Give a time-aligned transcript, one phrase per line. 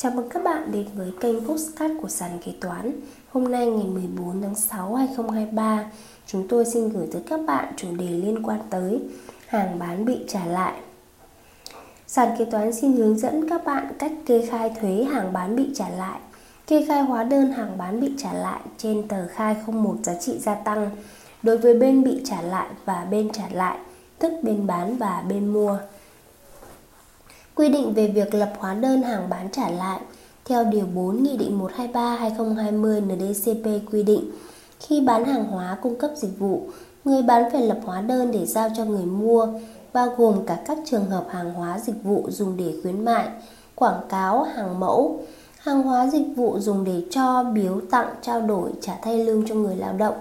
[0.00, 2.92] Chào mừng các bạn đến với kênh Postcard của Sàn Kế Toán.
[3.32, 5.84] Hôm nay ngày 14 tháng 6 2023
[6.26, 9.00] Chúng tôi xin gửi tới các bạn chủ đề liên quan tới
[9.46, 10.72] hàng bán bị trả lại.
[12.06, 15.70] Sàn Kế Toán xin hướng dẫn các bạn cách kê khai thuế hàng bán bị
[15.74, 16.20] trả lại,
[16.66, 20.38] Kê khai hóa đơn hàng bán bị trả lại trên tờ khai 01 giá trị
[20.38, 20.90] gia tăng
[21.42, 23.78] Đối với bên bị trả lại và bên trả lại,
[24.18, 25.78] Tức bên bán và bên mua.
[27.58, 30.00] Quy định về việc lập hóa đơn hàng bán trả lại
[30.44, 34.30] theo Điều 4 Nghị định 123-2020 NDCP quy định.
[34.80, 36.62] Khi bán hàng hóa cung cấp dịch vụ,
[37.04, 39.46] người bán phải lập hóa đơn để giao cho người mua,
[39.92, 43.28] bao gồm cả các trường hợp hàng hóa dịch vụ dùng để khuyến mại,
[43.74, 45.20] quảng cáo, hàng mẫu,
[45.58, 49.54] hàng hóa dịch vụ dùng để cho, biếu, tặng, trao đổi, trả thay lương cho
[49.54, 50.14] người lao động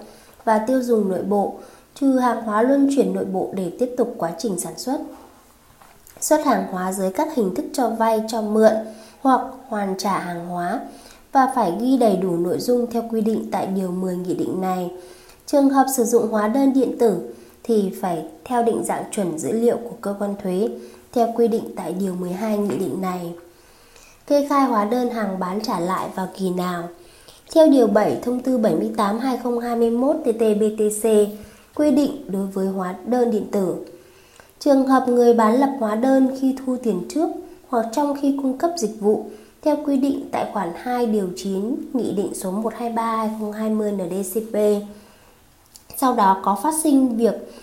[0.44, 1.54] và tiêu dùng nội bộ,
[1.96, 5.02] trừ hàng hóa luân chuyển nội bộ để tiếp tục quá trình sản xuất
[6.22, 8.72] xuất hàng hóa dưới các hình thức cho vay, cho mượn
[9.22, 10.80] hoặc hoàn trả hàng hóa
[11.32, 14.62] và phải ghi đầy đủ nội dung theo quy định tại Điều 10 Nghị định
[14.62, 14.92] này.
[15.46, 19.52] Trường hợp sử dụng hóa đơn điện tử thì phải theo định dạng chuẩn dữ
[19.52, 20.70] liệu của cơ quan thuế
[21.14, 23.34] theo quy định tại Điều 12 Nghị định này.
[24.28, 26.84] Kê khai hóa đơn hàng bán trả lại vào kỳ nào?
[27.54, 31.28] Theo Điều 7 Thông tư 78-2021 TT-BTC
[31.76, 33.76] quy định đối với hóa đơn điện tử
[34.60, 37.30] Trường hợp người bán lập hóa đơn khi thu tiền trước
[37.68, 39.26] hoặc trong khi cung cấp dịch vụ,
[39.62, 44.86] theo quy định tại khoản 2 điều 9 Nghị định số 123/2020 NDCP.
[45.98, 47.54] Sau đó có phát sinh việc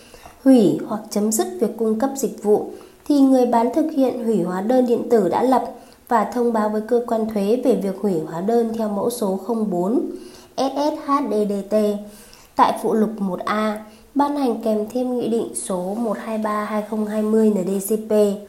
[0.44, 2.70] hủy hoặc chấm dứt việc cung cấp dịch vụ,
[3.04, 5.64] thì người bán thực hiện hủy hóa đơn điện tử đã lập
[6.08, 9.40] và thông báo với cơ quan thuế về việc hủy hóa đơn theo mẫu số
[9.70, 10.00] 04
[10.56, 11.76] SSHDDT
[12.56, 13.76] tại phụ lục 1A
[14.14, 18.40] ban hành kèm thêm Nghị định số 123-2020 NDCP.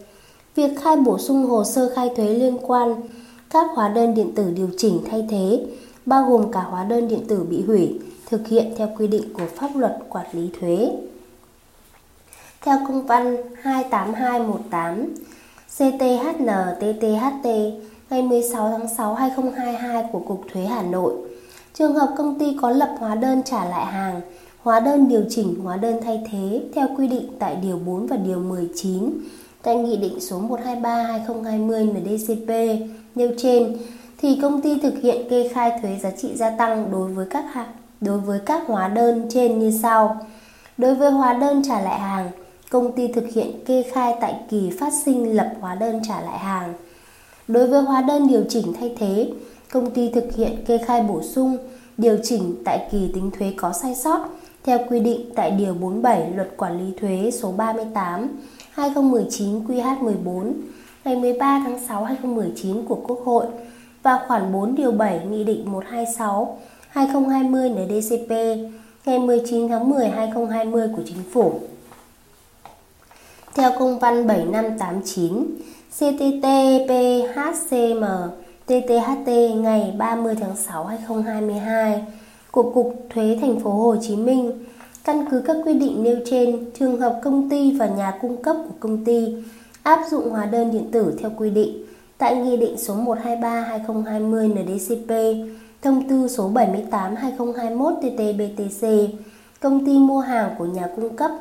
[0.55, 2.95] Việc khai bổ sung hồ sơ khai thuế liên quan
[3.49, 5.65] các hóa đơn điện tử điều chỉnh thay thế,
[6.05, 7.99] bao gồm cả hóa đơn điện tử bị hủy,
[8.29, 10.91] thực hiện theo quy định của pháp luật quản lý thuế.
[12.61, 15.15] Theo công văn 28218
[15.77, 16.47] CTHN
[16.79, 17.47] TTHT
[18.09, 21.13] ngày 16 tháng 6 2022 của Cục Thuế Hà Nội,
[21.73, 24.21] trường hợp công ty có lập hóa đơn trả lại hàng
[24.65, 28.17] hóa đơn điều chỉnh hóa đơn thay thế theo quy định tại Điều 4 và
[28.17, 29.09] Điều 19
[29.61, 32.49] tại Nghị định số 123-2020 NDCP
[33.15, 33.77] nêu trên
[34.17, 37.45] thì công ty thực hiện kê khai thuế giá trị gia tăng đối với các
[37.53, 37.71] hạng
[38.01, 40.25] đối với các hóa đơn trên như sau.
[40.77, 42.31] Đối với hóa đơn trả lại hàng,
[42.69, 46.39] công ty thực hiện kê khai tại kỳ phát sinh lập hóa đơn trả lại
[46.39, 46.73] hàng.
[47.47, 49.29] Đối với hóa đơn điều chỉnh thay thế,
[49.71, 51.57] công ty thực hiện kê khai bổ sung,
[51.97, 54.27] điều chỉnh tại kỳ tính thuế có sai sót
[54.65, 58.27] theo quy định tại Điều 47 Luật Quản lý Thuế số 38
[58.71, 60.53] 2019 QH14
[61.03, 63.45] ngày 13 tháng 6 2019 của Quốc hội
[64.03, 66.57] và khoản 4 điều 7 Nghị định 126
[66.89, 68.31] 2020 NDCP
[69.05, 71.59] ngày 19 tháng 10 2020 của Chính phủ.
[73.55, 75.45] Theo công văn 7589
[75.89, 76.45] CTT
[76.87, 78.03] PHCM
[78.65, 82.01] TTHT ngày 30 tháng 6 2022
[82.55, 84.51] của Cục Thuế Thành phố Hồ Chí Minh.
[85.03, 88.55] Căn cứ các quy định nêu trên, trường hợp công ty và nhà cung cấp
[88.67, 89.35] của công ty
[89.83, 91.85] áp dụng hóa đơn điện tử theo quy định
[92.17, 95.11] tại Nghị định số 123/2020 NDCP,
[95.81, 99.07] Thông tư số 78/2021 TT-BTC,
[99.59, 101.31] công ty mua hàng của nhà cung cấp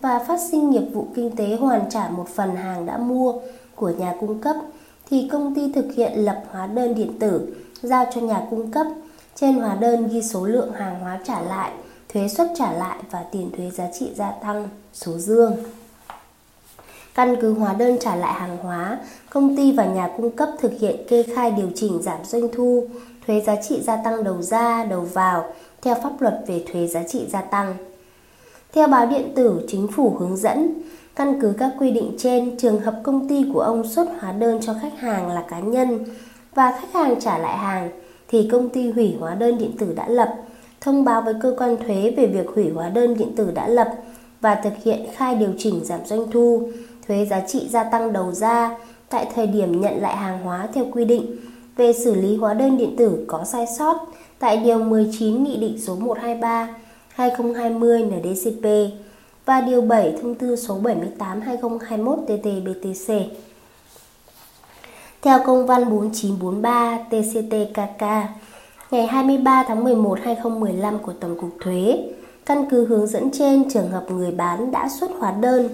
[0.00, 3.34] và phát sinh nghiệp vụ kinh tế hoàn trả một phần hàng đã mua
[3.74, 4.56] của nhà cung cấp
[5.10, 8.86] thì công ty thực hiện lập hóa đơn điện tử giao cho nhà cung cấp
[9.34, 11.72] trên hóa đơn ghi số lượng hàng hóa trả lại,
[12.08, 15.56] thuế xuất trả lại và tiền thuế giá trị gia tăng, số dương.
[17.14, 18.98] Căn cứ hóa đơn trả lại hàng hóa,
[19.30, 22.86] công ty và nhà cung cấp thực hiện kê khai điều chỉnh giảm doanh thu,
[23.26, 27.02] thuế giá trị gia tăng đầu ra, đầu vào theo pháp luật về thuế giá
[27.08, 27.74] trị gia tăng.
[28.72, 30.82] Theo báo điện tử, chính phủ hướng dẫn,
[31.14, 34.60] căn cứ các quy định trên, trường hợp công ty của ông xuất hóa đơn
[34.62, 36.04] cho khách hàng là cá nhân
[36.54, 37.90] và khách hàng trả lại hàng
[38.32, 40.34] thì công ty hủy hóa đơn điện tử đã lập,
[40.80, 43.88] thông báo với cơ quan thuế về việc hủy hóa đơn điện tử đã lập
[44.40, 46.68] và thực hiện khai điều chỉnh giảm doanh thu,
[47.08, 50.86] thuế giá trị gia tăng đầu ra tại thời điểm nhận lại hàng hóa theo
[50.92, 51.36] quy định
[51.76, 53.96] về xử lý hóa đơn điện tử có sai sót
[54.38, 56.68] tại Điều 19 Nghị định số 123
[57.08, 58.66] 2020 NDCP
[59.44, 63.24] và Điều 7 Thông tư số 78 2021 TT-BTC.
[65.22, 68.02] Theo công văn 4943 TCTKK
[68.90, 71.98] ngày 23 tháng 11 2015 của Tổng cục Thuế,
[72.46, 75.68] căn cứ hướng dẫn trên trường hợp người bán đã xuất hóa đơn,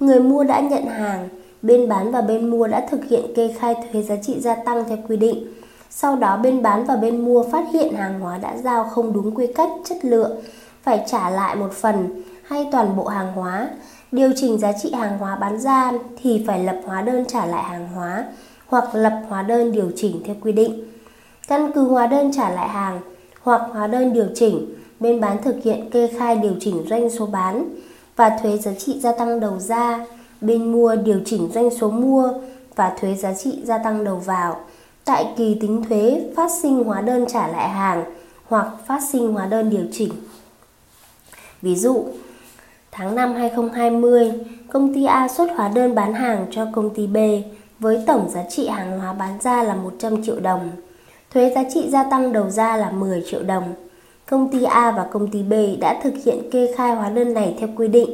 [0.00, 1.28] người mua đã nhận hàng
[1.62, 4.84] bên bán và bên mua đã thực hiện kê khai thuế giá trị gia tăng
[4.88, 5.46] theo quy định.
[5.90, 9.34] Sau đó bên bán và bên mua phát hiện hàng hóa đã giao không đúng
[9.34, 10.40] quy cách chất lượng,
[10.82, 13.68] phải trả lại một phần hay toàn bộ hàng hóa.
[14.12, 15.92] Điều chỉnh giá trị hàng hóa bán ra
[16.22, 18.24] thì phải lập hóa đơn trả lại hàng hóa
[18.66, 20.84] hoặc lập hóa đơn điều chỉnh theo quy định.
[21.48, 23.00] Căn cứ hóa đơn trả lại hàng
[23.42, 27.26] hoặc hóa đơn điều chỉnh, bên bán thực hiện kê khai điều chỉnh doanh số
[27.26, 27.64] bán
[28.16, 30.06] và thuế giá trị gia tăng đầu ra,
[30.40, 32.32] bên mua điều chỉnh doanh số mua
[32.74, 34.60] và thuế giá trị gia tăng đầu vào.
[35.04, 38.04] Tại kỳ tính thuế phát sinh hóa đơn trả lại hàng
[38.48, 40.12] hoặc phát sinh hóa đơn điều chỉnh.
[41.62, 42.04] Ví dụ,
[42.92, 44.32] tháng 5 2020,
[44.72, 47.16] công ty A xuất hóa đơn bán hàng cho công ty B
[47.84, 50.70] với tổng giá trị hàng hóa bán ra là 100 triệu đồng.
[51.34, 53.74] Thuế giá trị gia tăng đầu ra là 10 triệu đồng.
[54.26, 57.54] Công ty A và công ty B đã thực hiện kê khai hóa đơn này
[57.58, 58.10] theo quy định.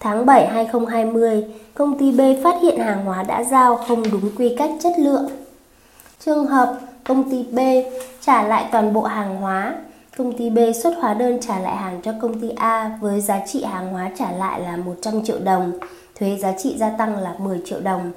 [0.00, 1.44] Tháng 7 2020,
[1.74, 5.28] công ty B phát hiện hàng hóa đã giao không đúng quy cách chất lượng.
[6.24, 7.58] Trường hợp công ty B
[8.20, 9.74] trả lại toàn bộ hàng hóa,
[10.18, 13.40] công ty B xuất hóa đơn trả lại hàng cho công ty A với giá
[13.46, 15.72] trị hàng hóa trả lại là 100 triệu đồng,
[16.18, 18.12] thuế giá trị gia tăng là 10 triệu đồng.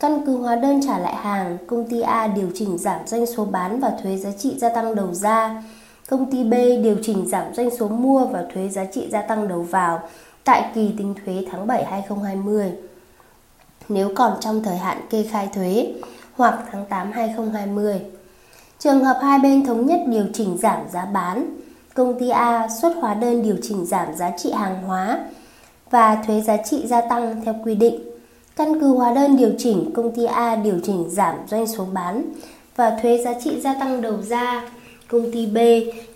[0.00, 3.44] Căn cứ hóa đơn trả lại hàng, công ty A điều chỉnh giảm doanh số
[3.44, 5.62] bán và thuế giá trị gia tăng đầu ra.
[6.08, 6.52] Công ty B
[6.82, 10.00] điều chỉnh giảm doanh số mua và thuế giá trị gia tăng đầu vào
[10.44, 12.72] tại kỳ tính thuế tháng 7 2020.
[13.88, 15.94] Nếu còn trong thời hạn kê khai thuế
[16.36, 18.00] hoặc tháng 8 2020.
[18.78, 21.56] Trường hợp hai bên thống nhất điều chỉnh giảm giá bán,
[21.94, 25.18] công ty A xuất hóa đơn điều chỉnh giảm giá trị hàng hóa
[25.90, 28.13] và thuế giá trị gia tăng theo quy định.
[28.56, 32.22] Căn cứ hóa đơn điều chỉnh, công ty A điều chỉnh giảm doanh số bán
[32.76, 34.68] và thuế giá trị gia tăng đầu ra.
[35.08, 35.58] Công ty B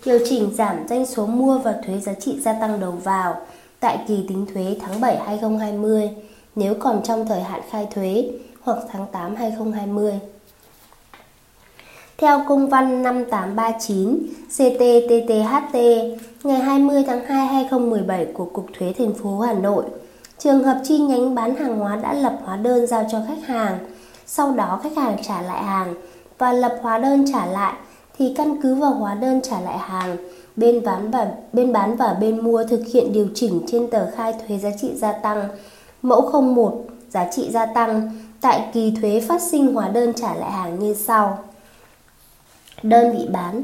[0.05, 3.35] điều chỉnh giảm doanh số mua và thuế giá trị gia tăng đầu vào
[3.79, 6.09] tại kỳ tính thuế tháng 7 2020
[6.55, 8.31] nếu còn trong thời hạn khai thuế
[8.61, 10.13] hoặc tháng 8 2020.
[12.17, 15.75] Theo công văn 5839 CTTTHT
[16.43, 19.83] ngày 20 tháng 2 2017 của Cục Thuế thành phố Hà Nội,
[20.39, 23.77] trường hợp chi nhánh bán hàng hóa đã lập hóa đơn giao cho khách hàng,
[24.25, 25.93] sau đó khách hàng trả lại hàng.
[26.37, 27.73] Và lập hóa đơn trả lại
[28.17, 30.17] thì căn cứ vào hóa đơn trả lại hàng,
[30.55, 34.33] bên bán và bên bán và bên mua thực hiện điều chỉnh trên tờ khai
[34.33, 35.47] thuế giá trị gia tăng.
[36.01, 38.11] Mẫu 01 giá trị gia tăng
[38.41, 41.39] tại kỳ thuế phát sinh hóa đơn trả lại hàng như sau.
[42.83, 43.63] Đơn vị bán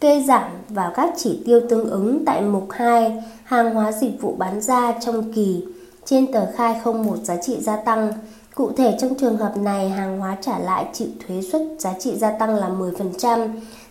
[0.00, 4.34] kê giảm vào các chỉ tiêu tương ứng tại mục 2 hàng hóa dịch vụ
[4.38, 5.64] bán ra trong kỳ
[6.04, 8.12] trên tờ khai 01 giá trị gia tăng.
[8.54, 12.16] Cụ thể trong trường hợp này hàng hóa trả lại chịu thuế suất giá trị
[12.16, 13.48] gia tăng là 10%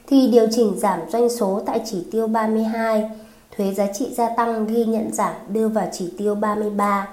[0.08, 3.12] thì điều chỉnh giảm doanh số tại chỉ tiêu 32,
[3.58, 7.08] thuế giá trị gia tăng ghi nhận giảm đưa vào chỉ tiêu 33.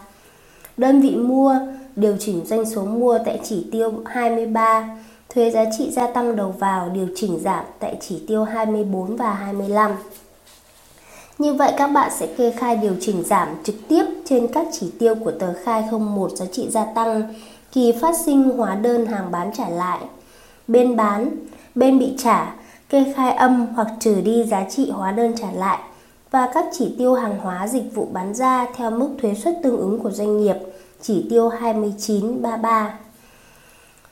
[0.76, 1.54] Đơn vị mua
[1.96, 4.98] điều chỉnh doanh số mua tại chỉ tiêu 23,
[5.28, 9.34] thuế giá trị gia tăng đầu vào điều chỉnh giảm tại chỉ tiêu 24 và
[9.34, 9.93] 25.
[11.38, 14.92] Như vậy các bạn sẽ kê khai điều chỉnh giảm trực tiếp trên các chỉ
[14.98, 17.34] tiêu của tờ khai 01 giá trị gia tăng
[17.72, 19.98] kỳ phát sinh hóa đơn hàng bán trả lại.
[20.68, 21.30] Bên bán,
[21.74, 22.54] bên bị trả,
[22.88, 25.78] kê khai âm hoặc trừ đi giá trị hóa đơn trả lại
[26.30, 29.76] và các chỉ tiêu hàng hóa dịch vụ bán ra theo mức thuế suất tương
[29.76, 30.56] ứng của doanh nghiệp–
[31.02, 32.98] chỉ tiêu 2933.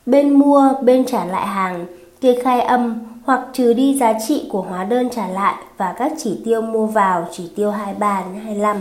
[0.06, 1.86] Bên mua, bên trả lại hàng,
[2.20, 6.12] kê khai âm hoặc trừ đi giá trị của hóa đơn trả lại và các
[6.18, 8.76] chỉ tiêu mua vào chỉ tiêu 23 đến 25.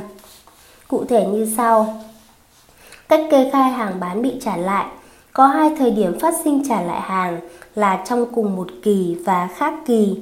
[0.88, 2.02] Cụ thể như sau.
[3.10, 4.86] Cách kê khai hàng bán bị trả lại
[5.34, 7.40] có hai thời điểm phát sinh trả lại hàng
[7.76, 10.18] là trong cùng một kỳ và khác kỳ.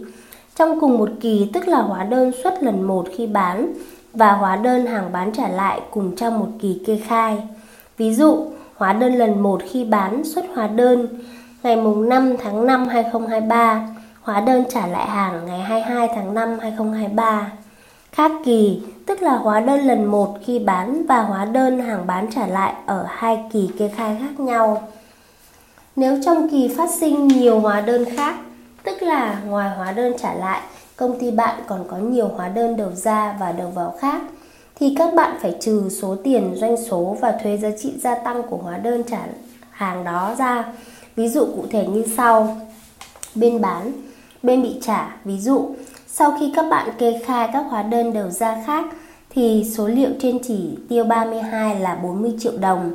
[0.55, 3.73] Trong cùng một kỳ tức là hóa đơn xuất lần một khi bán
[4.13, 7.37] và hóa đơn hàng bán trả lại cùng trong một kỳ kê khai.
[7.97, 11.07] Ví dụ, hóa đơn lần 1 khi bán xuất hóa đơn
[11.63, 13.87] ngày mùng 5 tháng 5 2023,
[14.21, 17.51] hóa đơn trả lại hàng ngày 22 tháng 5 2023.
[18.11, 22.27] Khác kỳ, tức là hóa đơn lần 1 khi bán và hóa đơn hàng bán
[22.35, 24.87] trả lại ở hai kỳ kê khai khác nhau.
[25.95, 28.35] Nếu trong kỳ phát sinh nhiều hóa đơn khác,
[28.83, 30.61] tức là ngoài hóa đơn trả lại,
[30.95, 34.21] công ty bạn còn có nhiều hóa đơn đầu ra và đầu vào khác
[34.75, 38.43] thì các bạn phải trừ số tiền doanh số và thuế giá trị gia tăng
[38.43, 39.19] của hóa đơn trả
[39.71, 40.65] hàng đó ra.
[41.15, 42.57] Ví dụ cụ thể như sau.
[43.35, 43.91] Bên bán,
[44.43, 45.69] bên bị trả, ví dụ
[46.07, 48.85] sau khi các bạn kê khai các hóa đơn đầu ra khác
[49.29, 52.91] thì số liệu trên chỉ tiêu 32 là 40 triệu đồng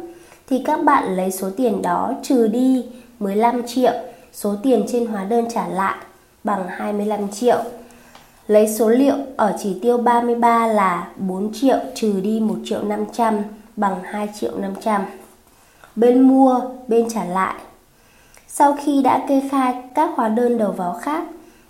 [0.49, 2.85] thì các bạn lấy số tiền đó trừ đi
[3.19, 3.93] 15 triệu
[4.33, 5.97] số tiền trên hóa đơn trả lại
[6.45, 7.59] bằng 25 triệu
[8.47, 13.35] Lấy số liệu ở chỉ tiêu 33 là 4 triệu trừ đi 1 triệu 500
[13.77, 15.03] bằng 2 triệu 500.
[15.97, 17.55] bên mua, bên trả lại.
[18.49, 21.25] Sau khi đã kê khai các hóa đơn đầu vào khác,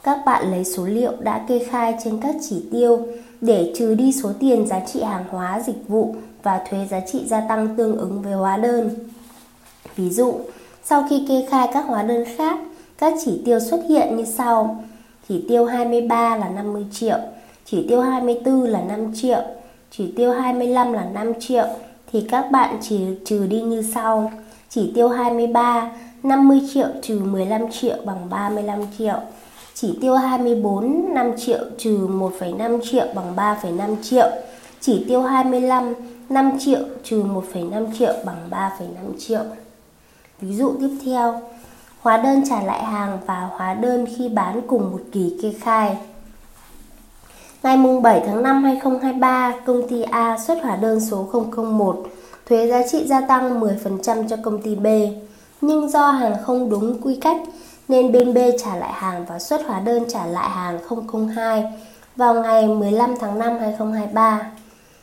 [0.06, 3.06] các bạn lấy số liệu đã kê khai trên các chỉ tiêu
[3.40, 7.22] để trừ đi số tiền giá trị hàng hóa, dịch vụ và thuế giá trị
[7.26, 8.90] gia tăng tương ứng với hóa đơn.
[9.96, 10.34] Ví dụ,
[10.84, 12.58] sau khi kê khai các hóa đơn khác,
[12.98, 14.84] các chỉ tiêu xuất hiện như sau.
[15.28, 17.18] Chỉ tiêu 23 là 50 triệu,
[17.64, 19.42] chỉ tiêu 24 là 5 triệu,
[19.90, 21.66] chỉ tiêu 25 là 5 triệu
[22.12, 24.32] thì các bạn chỉ trừ đi như sau.
[24.68, 25.90] Chỉ tiêu 23
[26.22, 29.20] 50 triệu trừ 15 triệu bằng 35 triệu.
[29.80, 34.26] Chỉ tiêu 24 5 triệu trừ 1,5 triệu bằng 3,5 triệu.
[34.80, 35.94] Chỉ tiêu 25
[36.28, 38.66] 5 triệu trừ 1,5 triệu bằng 3,5
[39.18, 39.40] triệu.
[40.40, 41.40] Ví dụ tiếp theo,
[42.00, 45.96] hóa đơn trả lại hàng và hóa đơn khi bán cùng một kỳ kê khai.
[47.62, 52.06] Ngày 7 tháng 5 2023, công ty A xuất hóa đơn số 001,
[52.46, 54.86] thuế giá trị gia tăng 10% cho công ty B.
[55.60, 57.38] Nhưng do hàng không đúng quy cách
[57.88, 60.78] nên bên B trả lại hàng và xuất hóa đơn trả lại hàng
[61.34, 61.64] 002
[62.16, 64.50] vào ngày 15 tháng 5 2023.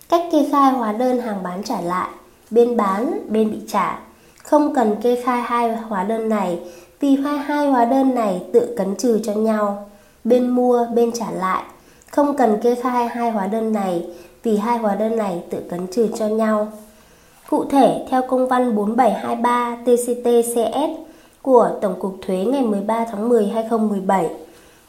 [0.09, 2.09] Cách kê khai hóa đơn hàng bán trả lại,
[2.51, 3.99] bên bán, bên bị trả.
[4.43, 6.59] Không cần kê khai hai hóa đơn này
[6.99, 9.89] vì hai hai hóa đơn này tự cấn trừ cho nhau.
[10.23, 11.63] Bên mua, bên trả lại.
[12.11, 14.05] Không cần kê khai hai hóa đơn này
[14.43, 16.71] vì hai hóa đơn này tự cấn trừ cho nhau.
[17.49, 20.95] Cụ thể, theo công văn 4723 TCT-CS
[21.43, 24.29] của Tổng cục Thuế ngày 13 tháng 10 2017,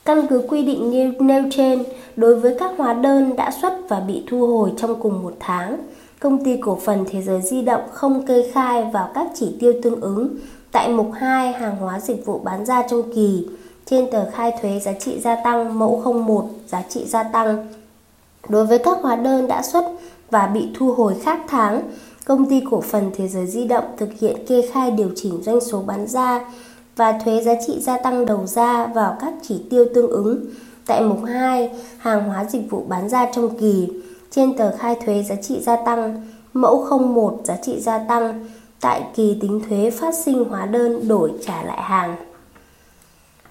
[0.04, 1.84] căn cứ quy định nêu trên
[2.16, 5.78] đối với các hóa đơn đã xuất và bị thu hồi trong cùng một tháng,
[6.20, 9.72] công ty cổ phần Thế giới di động không kê khai vào các chỉ tiêu
[9.82, 10.28] tương ứng
[10.72, 13.48] tại mục 2 hàng hóa dịch vụ bán ra trong kỳ
[13.86, 17.66] trên tờ khai thuế giá trị gia tăng mẫu 01 giá trị gia tăng.
[18.48, 19.84] Đối với các hóa đơn đã xuất
[20.30, 21.82] và bị thu hồi khác tháng,
[22.24, 25.60] công ty cổ phần Thế giới di động thực hiện kê khai điều chỉnh doanh
[25.60, 26.44] số bán ra
[26.96, 30.46] và thuế giá trị gia tăng đầu ra vào các chỉ tiêu tương ứng
[30.86, 33.88] tại mục 2 hàng hóa dịch vụ bán ra trong kỳ
[34.30, 38.46] trên tờ khai thuế giá trị gia tăng mẫu 01 giá trị gia tăng
[38.80, 42.16] tại kỳ tính thuế phát sinh hóa đơn đổi trả lại hàng.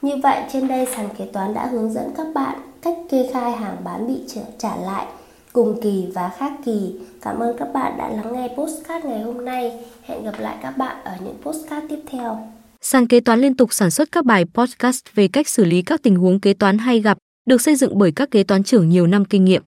[0.02, 3.52] Như vậy trên đây sàn kế toán đã hướng dẫn các bạn cách kê khai
[3.52, 4.20] hàng bán bị
[4.60, 5.06] trả, lại
[5.54, 6.96] cùng kỳ và khác kỳ.
[7.22, 9.72] Cảm ơn các bạn đã lắng nghe postcard ngày hôm nay.
[10.04, 12.48] Hẹn gặp lại các bạn ở những postcard tiếp theo.
[12.82, 16.04] Sàn kế toán liên tục sản xuất các bài podcast về cách xử lý các
[16.04, 19.08] tình huống kế toán hay gặp, được xây dựng bởi các kế toán trưởng nhiều
[19.08, 19.64] năm kinh nghiệm.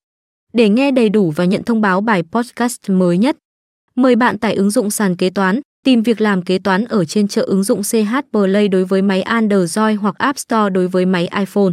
[0.52, 3.36] Để nghe đầy đủ và nhận thông báo bài podcast mới nhất,
[3.94, 7.28] mời bạn tải ứng dụng sàn kế toán, tìm việc làm kế toán ở trên
[7.28, 11.28] chợ ứng dụng CH Play đối với máy Android hoặc App Store đối với máy
[11.38, 11.72] iPhone.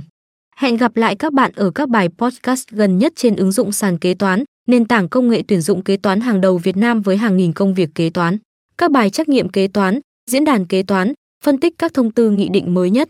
[0.56, 3.98] Hẹn gặp lại các bạn ở các bài podcast gần nhất trên ứng dụng sàn
[3.98, 7.18] kế toán, nền tảng công nghệ tuyển dụng kế toán hàng đầu Việt Nam với
[7.18, 8.38] hàng nghìn công việc kế toán.
[8.78, 10.00] Các bài trắc nghiệm kế toán,
[10.32, 13.10] diễn đàn kế toán, phân tích các thông tư nghị định mới nhất.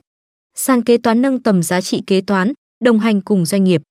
[0.55, 3.81] Sàn kế toán nâng tầm giá trị kế toán, đồng hành cùng doanh nghiệp.